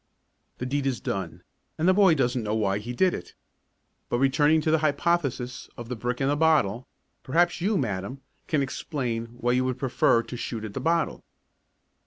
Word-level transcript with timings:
The 0.57 0.65
deed 0.65 0.87
is 0.87 0.99
done, 0.99 1.43
and 1.77 1.87
the 1.87 1.93
boy 1.93 2.15
doesn't 2.15 2.41
know 2.41 2.55
why 2.55 2.79
he 2.79 2.91
did 2.91 3.13
it. 3.13 3.35
But 4.09 4.17
returning 4.17 4.59
to 4.61 4.71
the 4.71 4.79
hypothesis 4.79 5.69
of 5.77 5.89
the 5.89 5.95
brick 5.95 6.19
and 6.19 6.31
the 6.31 6.35
bottle, 6.35 6.87
perhaps 7.21 7.61
you, 7.61 7.77
madam, 7.77 8.19
can 8.47 8.63
explain 8.63 9.25
why 9.37 9.51
you 9.51 9.63
would 9.63 9.77
prefer 9.77 10.23
to 10.23 10.35
shoot 10.35 10.65
at 10.65 10.73
the 10.73 10.79
bottle. 10.81 11.23